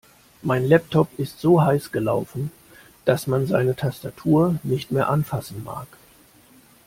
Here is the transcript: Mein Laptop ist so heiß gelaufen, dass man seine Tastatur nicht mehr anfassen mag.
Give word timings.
Mein 0.41 0.65
Laptop 0.65 1.09
ist 1.19 1.39
so 1.39 1.61
heiß 1.63 1.91
gelaufen, 1.91 2.51
dass 3.05 3.27
man 3.27 3.45
seine 3.45 3.75
Tastatur 3.75 4.57
nicht 4.63 4.89
mehr 4.91 5.09
anfassen 5.11 5.63
mag. 5.63 5.85